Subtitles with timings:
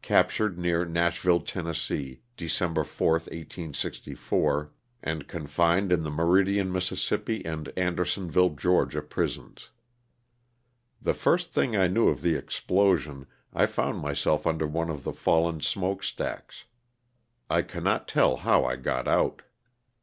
[0.00, 1.70] Captured near Nashville, Tenn.,
[2.38, 9.68] December 4, 1864, and confined in the Meridian, Miss., and Andersonville, Ga., prisons.
[11.02, 15.04] The first thing I knew of the explosion I found my self under one of
[15.04, 16.64] the fallen smoke stacks.
[17.50, 19.42] I cannot tell how I got out.